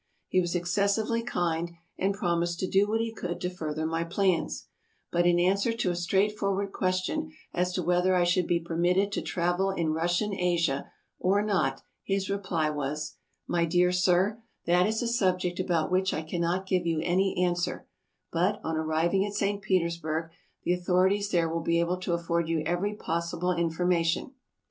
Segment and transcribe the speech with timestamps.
[0.29, 4.65] He was excessively kind and promised to do what he could to further my plans;
[5.11, 9.11] but in an answer to a straightforward question as to whether I should be permitted
[9.11, 13.17] to travel in Russian Asia or not his reply was:"
[13.55, 17.85] My dear sir, that is a subject about which I cannot give you any answer;
[18.31, 19.61] but, on arriving at St.
[19.61, 20.31] Petersburg,
[20.63, 24.33] the authorities there will be able to afford you every possible information.